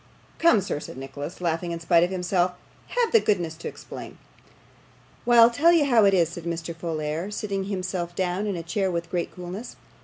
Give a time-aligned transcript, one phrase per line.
[0.39, 2.53] 'Come, sir,' said Nicholas, laughing in spite of himself.
[2.87, 4.17] 'Have the goodness to explain.'
[5.25, 6.73] 'Why, I'll tell you how it is,' said Mr.
[6.75, 9.75] Folair, sitting himself down in a chair with great coolness.